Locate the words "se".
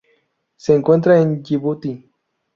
0.55-0.73